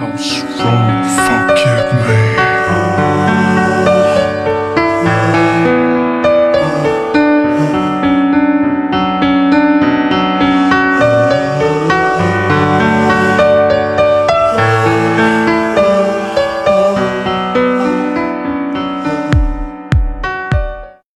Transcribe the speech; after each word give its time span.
I'm 0.00 0.12
um 0.12 0.18
strong. 0.18 1.09